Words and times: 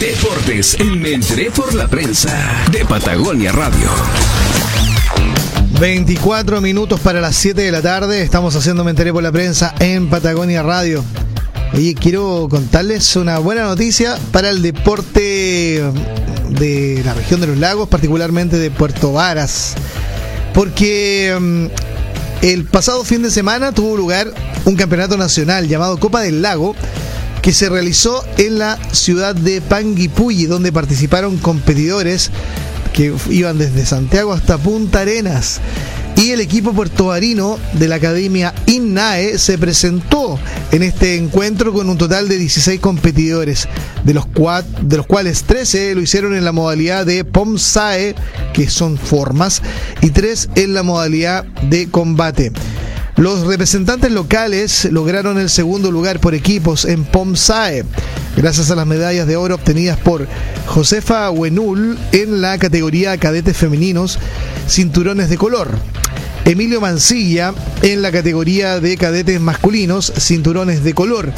Deportes 0.00 0.76
en 0.78 1.00
Me 1.00 1.14
enteré 1.14 1.50
por 1.50 1.72
la 1.72 1.88
prensa 1.88 2.66
de 2.70 2.84
Patagonia 2.84 3.50
Radio. 3.50 3.88
24 5.80 6.60
minutos 6.60 7.00
para 7.00 7.22
las 7.22 7.34
7 7.36 7.62
de 7.62 7.72
la 7.72 7.80
tarde. 7.80 8.20
Estamos 8.20 8.54
haciendo 8.54 8.84
Me 8.84 8.90
enteré 8.90 9.10
por 9.12 9.22
la 9.22 9.32
prensa 9.32 9.74
en 9.78 10.10
Patagonia 10.10 10.62
Radio. 10.62 11.02
Oye, 11.72 11.94
quiero 11.94 12.46
contarles 12.50 13.16
una 13.16 13.38
buena 13.38 13.64
noticia 13.64 14.18
para 14.32 14.50
el 14.50 14.60
deporte 14.60 15.82
de 16.50 17.02
la 17.02 17.14
región 17.14 17.40
de 17.40 17.46
los 17.46 17.56
lagos, 17.56 17.88
particularmente 17.88 18.58
de 18.58 18.70
Puerto 18.70 19.14
Varas. 19.14 19.76
Porque 20.52 21.34
mm, 21.40 21.66
el 22.42 22.64
pasado 22.64 23.02
fin 23.02 23.22
de 23.22 23.30
semana 23.30 23.72
tuvo 23.72 23.96
lugar 23.96 24.32
un 24.66 24.76
campeonato 24.76 25.16
nacional 25.16 25.68
llamado 25.68 25.98
Copa 25.98 26.20
del 26.20 26.42
Lago 26.42 26.76
que 27.46 27.52
se 27.52 27.68
realizó 27.68 28.24
en 28.38 28.58
la 28.58 28.76
ciudad 28.90 29.32
de 29.32 29.60
Panguipulli, 29.60 30.46
donde 30.46 30.72
participaron 30.72 31.36
competidores 31.36 32.32
que 32.92 33.14
iban 33.30 33.56
desde 33.56 33.86
Santiago 33.86 34.32
hasta 34.32 34.58
Punta 34.58 35.02
Arenas. 35.02 35.60
Y 36.16 36.32
el 36.32 36.40
equipo 36.40 36.72
puertobarino 36.72 37.56
de 37.74 37.86
la 37.86 37.94
Academia 37.94 38.52
INNAE 38.66 39.38
se 39.38 39.58
presentó 39.58 40.40
en 40.72 40.82
este 40.82 41.14
encuentro 41.14 41.72
con 41.72 41.88
un 41.88 41.96
total 41.96 42.28
de 42.28 42.36
16 42.36 42.80
competidores, 42.80 43.68
de 44.02 44.14
los, 44.14 44.26
de 44.82 44.96
los 44.96 45.06
cuales 45.06 45.44
13 45.44 45.94
lo 45.94 46.00
hicieron 46.00 46.34
en 46.34 46.44
la 46.44 46.50
modalidad 46.50 47.06
de 47.06 47.24
POMSAE, 47.24 48.16
que 48.54 48.68
son 48.68 48.98
formas, 48.98 49.62
y 50.00 50.10
3 50.10 50.48
en 50.56 50.74
la 50.74 50.82
modalidad 50.82 51.44
de 51.44 51.88
combate. 51.92 52.50
Los 53.16 53.46
representantes 53.46 54.12
locales 54.12 54.86
lograron 54.92 55.38
el 55.38 55.48
segundo 55.48 55.90
lugar 55.90 56.20
por 56.20 56.34
equipos 56.34 56.84
en 56.84 57.02
POMSAE, 57.04 57.84
gracias 58.36 58.70
a 58.70 58.76
las 58.76 58.86
medallas 58.86 59.26
de 59.26 59.36
oro 59.36 59.54
obtenidas 59.54 59.98
por 59.98 60.28
Josefa 60.66 61.30
Wenul 61.30 61.98
en 62.12 62.42
la 62.42 62.58
categoría 62.58 63.16
cadetes 63.16 63.56
femeninos, 63.56 64.18
cinturones 64.68 65.30
de 65.30 65.38
color. 65.38 65.70
Emilio 66.44 66.80
Mancilla 66.80 67.54
en 67.82 68.02
la 68.02 68.12
categoría 68.12 68.80
de 68.80 68.98
cadetes 68.98 69.40
masculinos, 69.40 70.12
cinturones 70.16 70.84
de 70.84 70.92
color. 70.92 71.32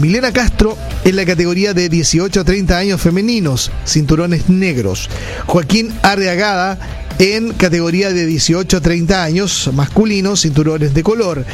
Milena 0.00 0.32
Castro 0.32 0.76
en 1.04 1.16
la 1.16 1.24
categoría 1.24 1.74
de 1.74 1.88
18 1.88 2.40
a 2.40 2.44
30 2.44 2.76
años 2.76 3.00
femeninos, 3.00 3.70
cinturones 3.86 4.48
negros. 4.50 5.08
Joaquín 5.46 5.94
Arriagada 6.02 6.99
en 7.20 7.52
categoría 7.52 8.14
de 8.14 8.24
18 8.24 8.78
a 8.78 8.80
30 8.80 9.22
años 9.22 9.70
masculinos, 9.74 10.40
cinturones 10.40 10.94
de 10.94 11.02
color. 11.02 11.44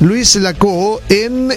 Luis 0.00 0.36
Lacoo 0.36 1.00
en, 1.08 1.50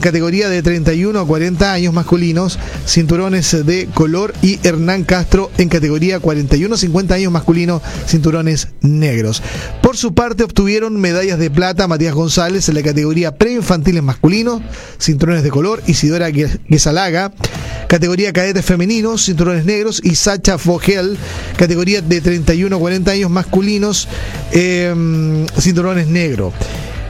categoría 0.00 0.50
de 0.50 0.62
31 0.62 1.18
a 1.18 1.26
40 1.26 1.72
años 1.72 1.94
masculinos, 1.94 2.58
cinturones 2.86 3.64
de 3.64 3.86
color. 3.94 4.34
Y 4.42 4.58
Hernán 4.62 5.04
Castro 5.04 5.50
en 5.56 5.70
categoría 5.70 6.20
41 6.20 6.74
a 6.74 6.76
50 6.76 7.14
años 7.14 7.32
masculinos, 7.32 7.80
cinturones 8.06 8.68
negros. 8.82 9.42
Por 9.80 9.96
su 9.96 10.12
parte 10.12 10.44
obtuvieron 10.44 11.00
medallas 11.00 11.38
de 11.38 11.50
plata 11.50 11.88
Matías 11.88 12.14
González 12.14 12.68
en 12.68 12.74
la 12.74 12.82
categoría 12.82 13.38
preinfantiles 13.38 14.02
masculinos, 14.02 14.60
cinturones 15.00 15.42
de 15.42 15.50
color. 15.50 15.82
Isidora 15.86 16.28
Guesalaga, 16.28 17.32
categoría 17.88 18.32
cadetes 18.32 18.64
femeninos, 18.64 19.24
cinturones 19.24 19.64
negros. 19.64 20.00
Y 20.02 20.14
Sacha 20.14 20.58
Fogel, 20.58 21.16
categoría 21.56 22.02
de 22.02 22.20
31 22.20 22.74
a 22.74 22.78
40 22.78 23.10
años 23.10 23.30
masculinos, 23.30 24.08
em, 24.52 25.46
cinturones 25.58 26.06
negros. 26.08 26.52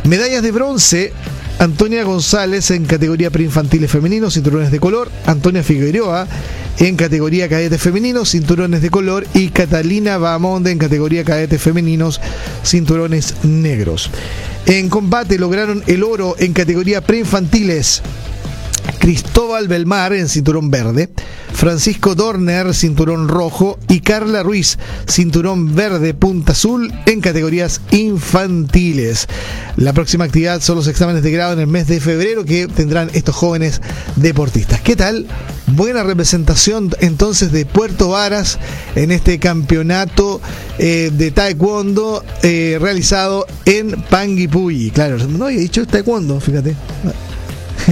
Medallas 0.05 0.43
de 0.43 0.51
bronce, 0.51 1.13
Antonia 1.59 2.05
González 2.05 2.71
en 2.73 2.85
categoría 2.85 3.31
preinfantiles 3.31 3.91
femeninos, 3.91 4.35
cinturones 4.35 4.71
de 4.71 4.81
color, 4.81 5.11
Antonia 5.25 5.63
Figueroa 5.63 6.27
en 6.79 6.97
categoría 6.97 7.49
cadetes 7.49 7.81
femeninos, 7.81 8.31
cinturones 8.31 8.83
de 8.83 8.91
color 8.91 9.27
y 9.33 9.49
Catalina 9.49 10.19
Bamonde 10.19 10.73
en 10.73 10.79
categoría 10.79 11.25
cadetes 11.25 11.63
femeninos, 11.63 12.21
cinturones 12.65 13.35
negros. 13.45 14.11
En 14.67 14.89
combate 14.89 15.39
lograron 15.39 15.83
el 15.87 16.03
oro 16.03 16.35
en 16.39 16.53
categoría 16.53 17.01
preinfantiles 17.01 18.03
Cristóbal 18.99 19.69
Belmar 19.69 20.13
en 20.15 20.29
cinturón 20.29 20.71
verde, 20.71 21.11
Francisco 21.53 22.15
Dorner 22.15 22.75
cinturón 22.75 23.29
rojo 23.29 23.79
y 23.89 24.01
Carla 24.01 24.43
Ruiz 24.43 24.79
cinturón 25.07 25.75
verde 25.75 26.15
punta 26.15 26.53
azul 26.53 26.93
en 27.07 27.21
categorías 27.21 27.81
infantiles. 27.91 29.29
La 29.77 29.93
próxima 29.93 30.25
actividad 30.25 30.61
son 30.61 30.77
los 30.77 30.89
exámenes 30.89 31.23
de 31.23 31.31
grado 31.31 31.53
en 31.53 31.61
el 31.61 31.67
mes 31.67 31.87
de 31.87 32.01
febrero 32.01 32.45
que 32.45 32.67
tendrán 32.67 33.11
estos 33.13 33.35
jóvenes 33.35 33.81
deportistas. 34.17 34.81
¿Qué 34.81 34.97
tal? 34.97 35.27
Buena 35.67 36.03
representación 36.03 36.91
entonces 37.01 37.53
de 37.53 37.67
Puerto 37.67 38.11
Varas 38.11 38.59
en 38.95 39.11
este 39.11 39.39
campeonato 39.39 40.41
eh, 40.79 41.11
de 41.13 41.31
taekwondo 41.31 42.25
eh, 42.43 42.79
realizado 42.81 43.47
en 43.65 43.91
Panguipulli. 44.11 44.91
Claro, 44.91 45.19
no 45.19 45.47
había 45.47 45.61
dicho 45.61 45.87
taekwondo, 45.87 46.41
fíjate. 46.41 46.77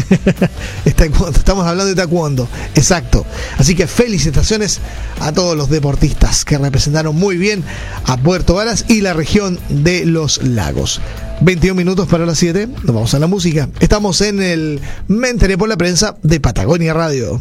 Estamos 0.85 1.67
hablando 1.67 1.87
de 1.87 1.95
taekwondo, 1.95 2.49
exacto. 2.75 3.27
Así 3.59 3.75
que 3.75 3.87
felicitaciones 3.87 4.81
a 5.21 5.33
todos 5.33 5.57
los 5.57 5.69
deportistas 5.69 6.45
que 6.45 6.59
representaron 6.59 7.17
muy 7.17 7.37
bien 7.37 7.65
a 8.07 8.17
Puerto 8.17 8.55
Varas 8.55 8.85
y 8.89 9.01
la 9.01 9.13
región 9.13 9.59
de 9.69 10.05
los 10.05 10.43
lagos. 10.43 11.01
21 11.41 11.75
minutos 11.75 12.09
para 12.09 12.25
las 12.25 12.39
7, 12.39 12.67
nos 12.67 12.95
vamos 12.95 13.15
a 13.15 13.19
la 13.19 13.27
música. 13.27 13.69
Estamos 13.81 14.21
en 14.21 14.41
el 14.43 14.81
Me 15.09 15.33
por 15.35 15.69
la 15.69 15.77
prensa 15.77 16.17
de 16.23 16.41
Patagonia 16.41 16.95
Radio. 16.95 17.41